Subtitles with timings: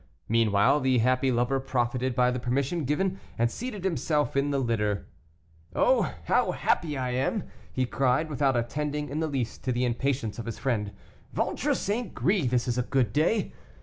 [0.27, 5.05] Meanwhile the happy lover profited by the permission given, and seated himself in the litter.
[5.75, 6.15] "Oh!
[6.25, 10.47] how happy I am," he cried, without attending in the least to the impatience of
[10.47, 10.91] his friend
[11.33, 12.15] "ventre St.
[12.15, 13.53] Gris, this is a good day.